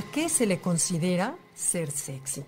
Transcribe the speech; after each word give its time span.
¿A 0.00 0.02
qué 0.02 0.30
se 0.30 0.46
le 0.46 0.62
considera 0.62 1.36
ser 1.54 1.90
sexy? 1.90 2.42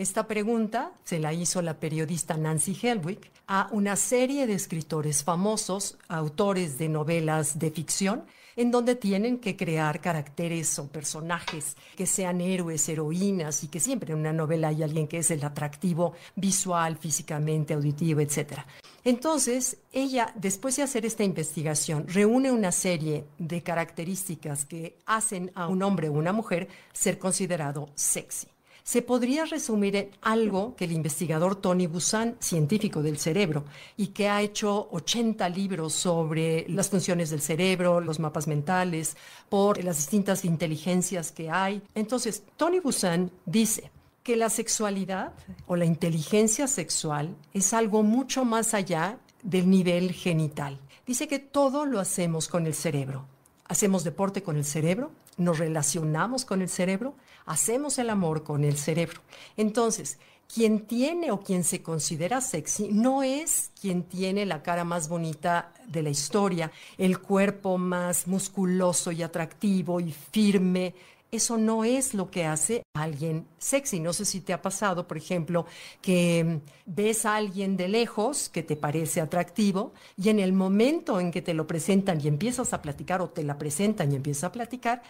Esta 0.00 0.26
pregunta 0.26 0.92
se 1.04 1.18
la 1.18 1.34
hizo 1.34 1.60
la 1.60 1.78
periodista 1.78 2.38
Nancy 2.38 2.74
Helwig 2.74 3.30
a 3.46 3.68
una 3.70 3.96
serie 3.96 4.46
de 4.46 4.54
escritores 4.54 5.22
famosos, 5.22 5.98
autores 6.08 6.78
de 6.78 6.88
novelas 6.88 7.58
de 7.58 7.70
ficción, 7.70 8.24
en 8.56 8.70
donde 8.70 8.94
tienen 8.94 9.40
que 9.40 9.58
crear 9.58 10.00
caracteres 10.00 10.78
o 10.78 10.88
personajes 10.88 11.76
que 11.96 12.06
sean 12.06 12.40
héroes, 12.40 12.88
heroínas 12.88 13.62
y 13.62 13.68
que 13.68 13.78
siempre 13.78 14.14
en 14.14 14.20
una 14.20 14.32
novela 14.32 14.68
hay 14.68 14.82
alguien 14.82 15.06
que 15.06 15.18
es 15.18 15.30
el 15.30 15.44
atractivo 15.44 16.14
visual, 16.34 16.96
físicamente, 16.96 17.74
auditivo, 17.74 18.20
etc. 18.20 18.60
Entonces, 19.04 19.76
ella, 19.92 20.32
después 20.34 20.76
de 20.76 20.82
hacer 20.84 21.04
esta 21.04 21.24
investigación, 21.24 22.08
reúne 22.08 22.50
una 22.50 22.72
serie 22.72 23.26
de 23.36 23.62
características 23.62 24.64
que 24.64 24.96
hacen 25.04 25.52
a 25.54 25.68
un 25.68 25.82
hombre 25.82 26.08
o 26.08 26.12
una 26.12 26.32
mujer 26.32 26.68
ser 26.94 27.18
considerado 27.18 27.90
sexy 27.96 28.48
se 28.90 29.02
podría 29.02 29.44
resumir 29.44 29.94
en 29.94 30.10
algo 30.20 30.74
que 30.74 30.84
el 30.84 30.90
investigador 30.90 31.54
Tony 31.54 31.86
Busan, 31.86 32.34
científico 32.40 33.04
del 33.04 33.18
cerebro, 33.18 33.64
y 33.96 34.08
que 34.08 34.28
ha 34.28 34.42
hecho 34.42 34.88
80 34.90 35.48
libros 35.50 35.92
sobre 35.92 36.66
las 36.68 36.90
funciones 36.90 37.30
del 37.30 37.40
cerebro, 37.40 38.00
los 38.00 38.18
mapas 38.18 38.48
mentales, 38.48 39.16
por 39.48 39.84
las 39.84 39.98
distintas 39.98 40.44
inteligencias 40.44 41.30
que 41.30 41.48
hay. 41.48 41.82
Entonces, 41.94 42.42
Tony 42.56 42.80
Busan 42.80 43.30
dice 43.46 43.92
que 44.24 44.34
la 44.34 44.50
sexualidad 44.50 45.34
o 45.68 45.76
la 45.76 45.84
inteligencia 45.84 46.66
sexual 46.66 47.36
es 47.54 47.72
algo 47.72 48.02
mucho 48.02 48.44
más 48.44 48.74
allá 48.74 49.20
del 49.44 49.70
nivel 49.70 50.10
genital. 50.10 50.80
Dice 51.06 51.28
que 51.28 51.38
todo 51.38 51.86
lo 51.86 52.00
hacemos 52.00 52.48
con 52.48 52.66
el 52.66 52.74
cerebro. 52.74 53.24
Hacemos 53.70 54.02
deporte 54.02 54.42
con 54.42 54.56
el 54.56 54.64
cerebro, 54.64 55.12
nos 55.36 55.60
relacionamos 55.60 56.44
con 56.44 56.60
el 56.60 56.68
cerebro, 56.68 57.14
hacemos 57.46 58.00
el 58.00 58.10
amor 58.10 58.42
con 58.42 58.64
el 58.64 58.76
cerebro. 58.76 59.20
Entonces, 59.56 60.18
quien 60.52 60.88
tiene 60.88 61.30
o 61.30 61.38
quien 61.38 61.62
se 61.62 61.80
considera 61.80 62.40
sexy 62.40 62.88
no 62.90 63.22
es 63.22 63.70
quien 63.80 64.02
tiene 64.02 64.44
la 64.44 64.64
cara 64.64 64.82
más 64.82 65.08
bonita 65.08 65.72
de 65.86 66.02
la 66.02 66.10
historia, 66.10 66.72
el 66.98 67.20
cuerpo 67.20 67.78
más 67.78 68.26
musculoso 68.26 69.12
y 69.12 69.22
atractivo 69.22 70.00
y 70.00 70.10
firme. 70.10 70.92
Eso 71.32 71.56
no 71.56 71.84
es 71.84 72.12
lo 72.14 72.30
que 72.30 72.44
hace 72.44 72.82
a 72.94 73.02
alguien 73.02 73.46
sexy. 73.58 74.00
No 74.00 74.12
sé 74.12 74.24
si 74.24 74.40
te 74.40 74.52
ha 74.52 74.62
pasado, 74.62 75.06
por 75.06 75.16
ejemplo, 75.16 75.66
que 76.02 76.60
ves 76.86 77.24
a 77.24 77.36
alguien 77.36 77.76
de 77.76 77.88
lejos 77.88 78.48
que 78.48 78.64
te 78.64 78.76
parece 78.76 79.20
atractivo 79.20 79.92
y 80.16 80.28
en 80.28 80.40
el 80.40 80.52
momento 80.52 81.20
en 81.20 81.30
que 81.30 81.42
te 81.42 81.54
lo 81.54 81.66
presentan 81.66 82.20
y 82.20 82.26
empiezas 82.26 82.72
a 82.72 82.82
platicar 82.82 83.22
o 83.22 83.30
te 83.30 83.44
la 83.44 83.58
presentan 83.58 84.10
y 84.10 84.16
empiezas 84.16 84.44
a 84.44 84.52
platicar, 84.52 85.02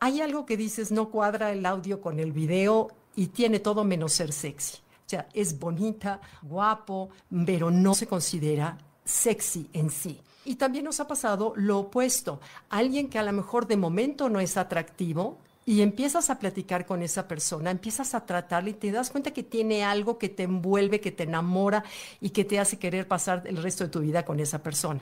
hay 0.00 0.20
algo 0.20 0.46
que 0.46 0.56
dices 0.56 0.90
no 0.90 1.10
cuadra 1.10 1.52
el 1.52 1.64
audio 1.64 2.00
con 2.00 2.18
el 2.18 2.32
video 2.32 2.88
y 3.14 3.28
tiene 3.28 3.60
todo 3.60 3.84
menos 3.84 4.12
ser 4.12 4.32
sexy. 4.32 4.78
O 4.78 5.08
sea, 5.08 5.28
es 5.32 5.58
bonita, 5.58 6.20
guapo, 6.42 7.08
pero 7.46 7.70
no 7.70 7.94
se 7.94 8.06
considera 8.06 8.76
sexy 9.04 9.70
en 9.72 9.90
sí. 9.90 10.20
Y 10.44 10.56
también 10.56 10.84
nos 10.84 11.00
ha 11.00 11.06
pasado 11.06 11.52
lo 11.56 11.78
opuesto. 11.78 12.40
Alguien 12.68 13.08
que 13.08 13.18
a 13.18 13.22
lo 13.22 13.32
mejor 13.32 13.66
de 13.66 13.76
momento 13.76 14.28
no 14.28 14.40
es 14.40 14.56
atractivo, 14.56 15.38
y 15.68 15.82
empiezas 15.82 16.30
a 16.30 16.38
platicar 16.38 16.86
con 16.86 17.02
esa 17.02 17.28
persona, 17.28 17.70
empiezas 17.70 18.14
a 18.14 18.24
tratarle 18.24 18.70
y 18.70 18.72
te 18.72 18.90
das 18.90 19.10
cuenta 19.10 19.32
que 19.32 19.42
tiene 19.42 19.84
algo 19.84 20.16
que 20.16 20.30
te 20.30 20.44
envuelve, 20.44 20.98
que 21.02 21.12
te 21.12 21.24
enamora 21.24 21.84
y 22.22 22.30
que 22.30 22.46
te 22.46 22.58
hace 22.58 22.78
querer 22.78 23.06
pasar 23.06 23.42
el 23.44 23.58
resto 23.58 23.84
de 23.84 23.90
tu 23.90 24.00
vida 24.00 24.24
con 24.24 24.40
esa 24.40 24.62
persona. 24.62 25.00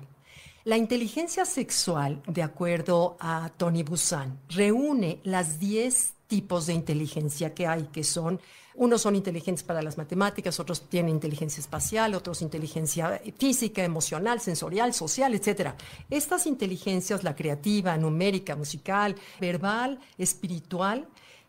La 0.67 0.77
inteligencia 0.77 1.45
sexual, 1.45 2.21
de 2.27 2.43
acuerdo 2.43 3.17
a 3.21 3.53
Tony 3.57 3.85
Busan, 3.85 4.41
reúne 4.49 5.21
las 5.23 5.61
10 5.61 6.15
tipos 6.27 6.67
de 6.67 6.73
inteligencia 6.73 7.55
que 7.55 7.69
hay, 7.69 7.85
que 7.85 8.03
son, 8.03 8.41
unos 8.75 9.03
son 9.03 9.15
inteligentes 9.15 9.63
para 9.63 9.81
las 9.81 9.97
matemáticas, 9.97 10.59
otros 10.59 10.89
tienen 10.89 11.15
inteligencia 11.15 11.61
espacial, 11.61 12.17
otros 12.17 12.43
inteligencia 12.43 13.23
física, 13.39 13.85
emocional, 13.85 14.41
sensorial, 14.41 14.93
social, 14.93 15.37
etc. 15.37 15.71
Estas 16.11 16.49
inteligencias, 16.49 17.23
la 17.23 17.37
creativa, 17.37 17.97
numérica, 17.97 18.57
musical, 18.57 19.15
verbal, 19.39 20.01
espiritual, 20.19 21.07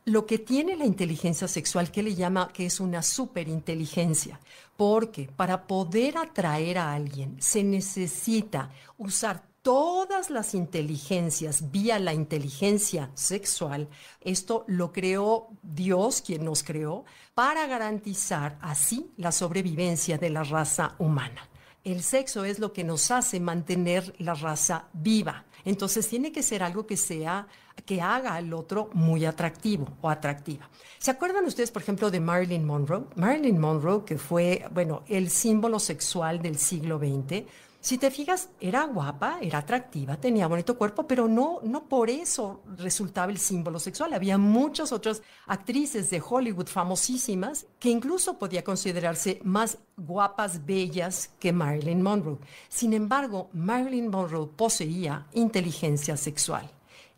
lo 0.08 0.26
que 0.26 0.40
tiene 0.40 0.78
la 0.78 0.86
inteligencia 0.86 1.50
sexual, 1.50 1.92
que 1.92 2.02
le 2.02 2.16
llama 2.16 2.48
que 2.54 2.66
es 2.66 2.80
una 2.80 3.04
superinteligencia, 3.04 4.40
porque 4.78 5.30
para 5.36 5.68
poder 5.68 6.18
atraer 6.18 6.78
a 6.78 6.94
alguien 6.94 7.36
se 7.42 7.62
necesita 7.62 8.70
usar 8.98 9.44
todas 9.62 10.30
las 10.30 10.54
inteligencias 10.56 11.72
vía 11.72 12.00
la 12.00 12.14
inteligencia 12.14 13.12
sexual. 13.16 13.90
Esto 14.22 14.64
lo 14.68 14.94
creó 14.94 15.50
Dios, 15.62 16.22
quien 16.26 16.46
nos 16.46 16.64
creó, 16.64 17.04
para 17.34 17.68
garantizar 17.68 18.58
así 18.62 19.12
la 19.18 19.34
sobrevivencia 19.34 20.18
de 20.18 20.30
la 20.30 20.46
raza 20.46 20.96
humana. 21.00 21.50
El 21.84 22.02
sexo 22.02 22.46
es 22.46 22.60
lo 22.60 22.72
que 22.72 22.86
nos 22.86 23.12
hace 23.12 23.42
mantener 23.42 24.16
la 24.20 24.36
raza 24.36 24.88
viva. 24.94 25.44
Entonces 25.66 26.08
tiene 26.08 26.32
que 26.32 26.44
ser 26.44 26.64
algo 26.64 26.88
que 26.88 26.96
sea 26.96 27.48
que 27.86 28.02
haga 28.02 28.36
al 28.36 28.54
otro 28.54 28.90
muy 28.94 29.26
atractivo 29.26 29.88
o 30.02 30.10
atractiva. 30.10 30.70
¿Se 31.00 31.12
acuerdan 31.12 31.46
ustedes, 31.46 31.72
por 31.72 31.82
ejemplo, 31.82 32.12
de 32.12 32.20
Marilyn 32.20 32.66
Monroe? 32.66 33.06
Marilyn 33.16 33.60
Monroe, 33.60 34.04
que 34.06 34.18
fue, 34.18 34.66
bueno, 34.72 35.04
el 35.08 35.30
símbolo 35.30 35.80
sexual 35.80 36.42
del 36.42 36.58
siglo 36.58 36.98
XX, 36.98 37.46
si 37.80 37.98
te 37.98 38.12
fijas, 38.12 38.50
era 38.60 38.84
guapa, 38.86 39.38
era 39.42 39.60
atractiva, 39.60 40.18
tenía 40.18 40.48
bonito 40.48 40.78
cuerpo, 40.78 41.08
pero 41.08 41.28
no, 41.28 41.60
no 41.64 41.88
por 41.88 42.10
eso 42.10 42.62
resultaba 42.76 43.32
el 43.32 43.38
símbolo 43.38 43.80
sexual. 43.80 44.14
Había 44.14 44.38
muchas 44.38 44.92
otras 44.92 45.22
actrices 45.46 46.10
de 46.10 46.22
Hollywood 46.28 46.68
famosísimas 46.68 47.68
que 47.80 47.90
incluso 47.90 48.38
podía 48.40 48.64
considerarse 48.64 49.40
más 49.44 49.78
guapas, 49.96 50.66
bellas 50.66 51.30
que 51.40 51.54
Marilyn 51.54 52.02
Monroe. 52.02 52.40
Sin 52.68 52.94
embargo, 52.94 53.50
Marilyn 53.54 54.10
Monroe 54.10 54.48
poseía 54.48 55.28
inteligencia 55.34 56.18
sexual. 56.18 56.70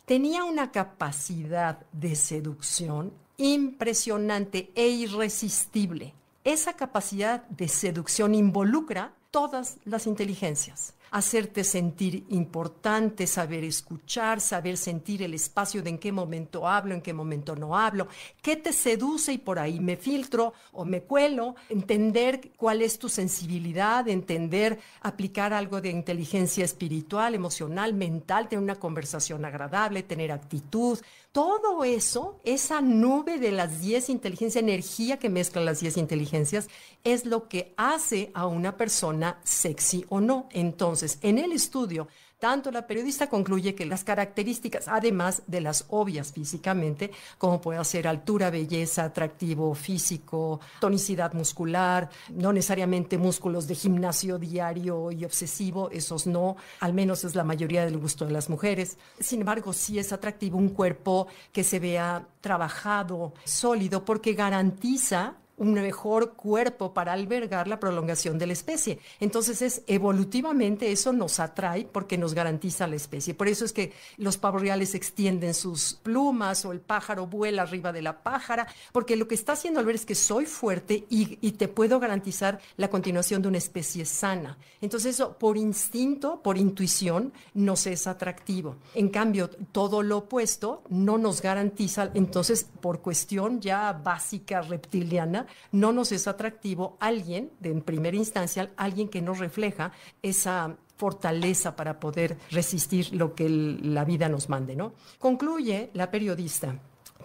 Tenía 0.09 0.43
una 0.43 0.71
capacidad 0.71 1.85
de 1.91 2.15
seducción 2.15 3.13
impresionante 3.37 4.71
e 4.73 4.87
irresistible. 4.87 6.15
Esa 6.43 6.73
capacidad 6.73 7.43
de 7.49 7.67
seducción 7.67 8.33
involucra 8.33 9.13
todas 9.31 9.77
las 9.85 10.07
inteligencias 10.07 10.93
hacerte 11.11 11.63
sentir 11.63 12.25
importante, 12.29 13.25
saber 13.27 13.63
escuchar, 13.63 14.39
saber 14.41 14.77
sentir 14.77 15.23
el 15.23 15.33
espacio 15.33 15.81
de 15.81 15.89
en 15.89 15.97
qué 15.97 16.11
momento 16.11 16.67
hablo, 16.67 16.93
en 16.93 17.01
qué 17.01 17.13
momento 17.13 17.55
no 17.55 17.77
hablo, 17.77 18.07
qué 18.41 18.55
te 18.55 18.73
seduce 18.73 19.33
y 19.33 19.37
por 19.37 19.59
ahí 19.59 19.79
me 19.79 19.97
filtro 19.97 20.53
o 20.71 20.85
me 20.85 21.01
cuelo, 21.01 21.55
entender 21.69 22.51
cuál 22.55 22.81
es 22.81 22.99
tu 22.99 23.09
sensibilidad, 23.09 24.07
entender, 24.07 24.79
aplicar 25.01 25.53
algo 25.53 25.81
de 25.81 25.89
inteligencia 25.89 26.63
espiritual, 26.63 27.33
emocional, 27.33 27.93
mental, 27.93 28.47
tener 28.47 28.63
una 28.63 28.79
conversación 28.79 29.45
agradable, 29.45 30.03
tener 30.03 30.31
actitud. 30.31 30.99
Todo 31.31 31.83
eso, 31.83 32.39
esa 32.43 32.81
nube 32.81 33.37
de 33.37 33.51
las 33.51 33.81
10 33.81 34.09
inteligencias, 34.09 34.63
energía 34.63 35.17
que 35.17 35.29
mezcla 35.29 35.61
las 35.61 35.79
10 35.79 35.97
inteligencias, 35.97 36.67
es 37.03 37.25
lo 37.25 37.47
que 37.47 37.73
hace 37.77 38.31
a 38.33 38.47
una 38.47 38.75
persona 38.75 39.39
sexy 39.43 40.05
o 40.09 40.19
no. 40.21 40.49
Entonces, 40.51 40.79
entonces, 40.89 41.19
en 41.21 41.37
el 41.37 41.51
estudio, 41.51 42.07
tanto 42.39 42.71
la 42.71 42.87
periodista 42.87 43.27
concluye 43.27 43.75
que 43.75 43.85
las 43.85 44.03
características, 44.03 44.87
además 44.87 45.43
de 45.45 45.61
las 45.61 45.85
obvias 45.89 46.31
físicamente, 46.31 47.11
como 47.37 47.59
puede 47.59 47.83
ser 47.83 48.07
altura, 48.07 48.49
belleza, 48.49 49.03
atractivo 49.03 49.75
físico, 49.75 50.59
tonicidad 50.79 51.33
muscular, 51.33 52.09
no 52.29 52.53
necesariamente 52.53 53.17
músculos 53.17 53.67
de 53.67 53.75
gimnasio 53.75 54.37
diario 54.37 55.11
y 55.11 55.25
obsesivo, 55.25 55.89
esos 55.91 56.27
no, 56.27 56.55
al 56.79 56.93
menos 56.93 57.23
es 57.25 57.35
la 57.35 57.43
mayoría 57.43 57.83
del 57.85 57.97
gusto 57.97 58.25
de 58.25 58.31
las 58.31 58.49
mujeres. 58.49 58.97
Sin 59.19 59.41
embargo, 59.41 59.73
sí 59.73 59.99
es 59.99 60.13
atractivo 60.13 60.57
un 60.57 60.69
cuerpo 60.69 61.27
que 61.51 61.63
se 61.63 61.79
vea 61.79 62.25
trabajado, 62.41 63.33
sólido, 63.43 64.05
porque 64.05 64.33
garantiza 64.33 65.35
un 65.59 65.73
mejor 65.73 66.33
cuerpo 66.33 66.93
para 66.93 67.13
albergar 67.13 67.67
la 67.67 67.79
prolongación 67.79 68.39
de 68.39 68.47
la 68.47 68.53
especie. 68.53 68.99
Entonces 69.19 69.61
es 69.61 69.83
evolutivamente 69.87 70.91
eso 70.91 71.13
nos 71.13 71.39
atrae 71.39 71.85
porque 71.85 72.17
nos 72.17 72.33
garantiza 72.33 72.87
la 72.87 72.95
especie. 72.95 73.33
Por 73.33 73.47
eso 73.47 73.65
es 73.65 73.73
que 73.73 73.93
los 74.17 74.37
pavos 74.37 74.61
reales 74.61 74.95
extienden 74.95 75.53
sus 75.53 75.93
plumas 75.93 76.65
o 76.65 76.71
el 76.71 76.79
pájaro 76.79 77.27
vuela 77.27 77.61
arriba 77.61 77.91
de 77.91 78.01
la 78.01 78.23
pájara, 78.23 78.67
porque 78.91 79.15
lo 79.15 79.27
que 79.27 79.35
está 79.35 79.53
haciendo 79.53 79.79
al 79.79 79.85
ver 79.85 79.95
es 79.95 80.05
que 80.05 80.15
soy 80.15 80.45
fuerte 80.45 81.05
y, 81.09 81.37
y 81.41 81.51
te 81.53 81.67
puedo 81.67 81.99
garantizar 81.99 82.59
la 82.77 82.89
continuación 82.89 83.41
de 83.41 83.49
una 83.49 83.57
especie 83.57 84.05
sana. 84.05 84.57
Entonces 84.81 85.15
eso 85.15 85.37
por 85.37 85.57
instinto, 85.57 86.41
por 86.41 86.57
intuición, 86.57 87.33
nos 87.53 87.85
es 87.85 88.07
atractivo. 88.07 88.77
En 88.95 89.09
cambio, 89.09 89.49
todo 89.71 90.01
lo 90.03 90.17
opuesto 90.19 90.83
no 90.89 91.17
nos 91.17 91.41
garantiza, 91.41 92.11
entonces 92.13 92.67
por 92.81 93.01
cuestión 93.01 93.61
ya 93.61 93.93
básica 93.93 94.61
reptiliana, 94.61 95.45
no 95.71 95.91
nos 95.91 96.11
es 96.11 96.27
atractivo 96.27 96.97
alguien, 96.99 97.51
de, 97.59 97.71
en 97.71 97.81
primera 97.81 98.17
instancia, 98.17 98.71
alguien 98.77 99.09
que 99.09 99.21
nos 99.21 99.39
refleja 99.39 99.91
esa 100.21 100.77
fortaleza 100.97 101.75
para 101.75 101.99
poder 101.99 102.37
resistir 102.51 103.13
lo 103.13 103.33
que 103.33 103.47
la 103.47 104.03
vida 104.03 104.27
nos 104.27 104.49
mande, 104.49 104.75
¿no? 104.75 104.93
Concluye 105.17 105.89
la 105.93 106.11
periodista 106.11 106.77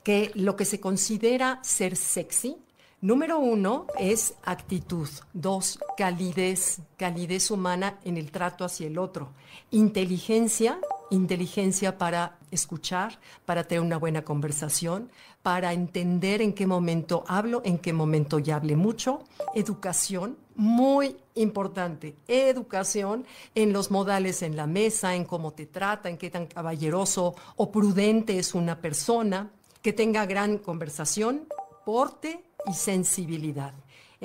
que 0.05 0.31
lo 0.35 0.55
que 0.55 0.65
se 0.65 0.79
considera 0.79 1.59
ser 1.63 1.97
sexy, 1.97 2.57
número 3.01 3.39
uno 3.39 3.87
es 3.99 4.35
actitud, 4.45 5.09
dos, 5.33 5.81
calidez, 5.97 6.81
calidez 6.97 7.51
humana 7.51 7.99
en 8.05 8.17
el 8.17 8.31
trato 8.31 8.65
hacia 8.65 8.87
el 8.87 8.99
otro, 8.99 9.31
inteligencia, 9.71 10.79
inteligencia 11.11 11.99
para 11.99 12.39
escuchar, 12.51 13.19
para 13.45 13.65
tener 13.65 13.83
una 13.83 13.99
buena 13.99 14.23
conversación, 14.23 15.11
para 15.43 15.73
entender 15.73 16.41
en 16.41 16.55
qué 16.55 16.67
momento 16.67 17.25
hablo, 17.29 17.61
en 17.65 17.79
qué 17.79 17.93
momento 17.93 18.39
ya 18.39 18.57
hablé 18.57 18.77
mucho, 18.77 19.25
educación, 19.55 20.39
muy 20.57 21.17
importante, 21.35 22.17
educación 22.29 23.27
en 23.55 23.73
los 23.73 23.91
modales 23.91 24.43
en 24.43 24.57
la 24.57 24.67
mesa, 24.67 25.15
en 25.15 25.25
cómo 25.25 25.53
te 25.53 25.67
trata, 25.67 26.09
en 26.09 26.17
qué 26.17 26.31
tan 26.31 26.47
caballeroso 26.47 27.35
o 27.57 27.71
prudente 27.71 28.39
es 28.39 28.55
una 28.55 28.81
persona, 28.81 29.51
que 29.83 29.93
tenga 29.93 30.25
gran 30.25 30.57
conversación, 30.57 31.47
porte 31.85 32.43
y 32.67 32.73
sensibilidad. 32.73 33.75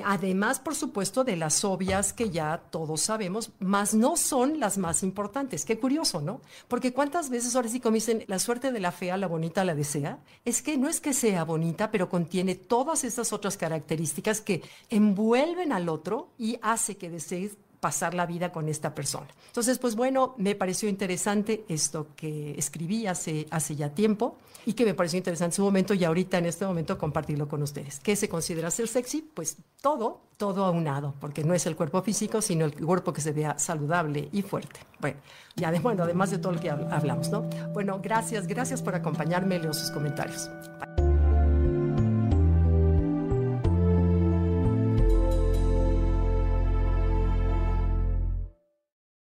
Además, 0.04 0.60
por 0.60 0.76
supuesto, 0.76 1.24
de 1.24 1.36
las 1.36 1.64
obvias 1.64 2.14
que 2.14 2.30
ya 2.30 2.62
todos 2.70 3.02
sabemos, 3.02 3.52
más 3.60 3.94
no 3.94 4.18
son 4.18 4.60
las 4.60 4.78
más 4.78 5.04
importantes. 5.04 5.66
Qué 5.66 5.80
curioso, 5.80 6.22
¿no? 6.22 6.42
Porque 6.68 6.94
cuántas 6.94 7.30
veces 7.30 7.56
ahora 7.56 7.70
sí 7.70 7.80
como 7.80 7.96
dicen, 7.96 8.24
la 8.28 8.40
suerte 8.40 8.72
de 8.72 8.80
la 8.80 8.92
fea, 8.92 9.18
la 9.18 9.28
bonita 9.28 9.66
la 9.66 9.76
desea. 9.76 10.20
Es 10.46 10.62
que 10.62 10.78
no 10.78 10.88
es 10.90 11.02
que 11.02 11.14
sea 11.14 11.44
bonita, 11.44 11.92
pero 11.92 12.10
contiene 12.10 12.56
todas 12.56 13.04
esas 13.04 13.34
otras 13.34 13.58
características 13.58 14.42
que 14.42 14.64
envuelven 14.90 15.72
al 15.72 15.90
otro 15.90 16.30
y 16.38 16.60
hace 16.62 16.98
que 16.98 17.10
desees 17.10 17.58
pasar 17.80 18.14
la 18.14 18.26
vida 18.26 18.52
con 18.52 18.68
esta 18.70 18.94
persona. 18.94 19.28
Entonces, 19.48 19.80
pues 19.80 19.96
bueno, 19.96 20.36
me 20.38 20.56
pareció 20.56 20.90
interesante 20.90 21.66
esto 21.68 22.08
que 22.16 22.58
escribí 22.58 23.08
hace, 23.08 23.48
hace 23.52 23.76
ya 23.76 23.90
tiempo 23.90 24.38
y 24.66 24.74
que 24.74 24.86
me 24.86 24.94
pareció 24.94 25.18
interesante 25.18 25.54
en 25.54 25.56
su 25.56 25.64
momento 25.64 25.94
y 25.94 26.04
ahorita 26.04 26.38
en 26.38 26.46
este 26.46 26.66
momento 26.66 26.98
compartirlo 26.98 27.48
con 27.48 27.64
ustedes. 27.64 28.00
¿Qué 28.00 28.16
se 28.16 28.30
considera 28.30 28.70
ser 28.72 28.88
sexy? 28.88 29.22
Pues 29.22 29.58
todo, 29.82 30.22
todo 30.38 30.66
aunado, 30.66 31.16
porque 31.20 31.44
no 31.44 31.54
es 31.54 31.66
el 31.66 31.76
cuerpo 31.76 32.02
físico, 32.02 32.42
sino 32.42 32.66
el 32.66 32.74
cuerpo 32.74 33.14
que 33.14 33.22
se 33.22 33.32
vea 33.32 33.58
saludable 33.58 34.30
y 34.32 34.42
fuerte. 34.42 34.80
Bueno, 35.00 35.18
y 35.56 35.64
además, 35.64 35.84
bueno, 35.84 36.04
además 36.04 36.32
de 36.32 36.38
todo 36.38 36.54
lo 36.54 36.60
que 36.60 36.70
hablamos, 36.70 37.30
¿no? 37.30 37.42
Bueno, 37.74 38.00
gracias, 38.04 38.48
gracias 38.48 38.82
por 38.82 38.96
acompañarme, 38.96 39.60
leo 39.60 39.74
sus 39.74 39.92
comentarios. 39.92 40.50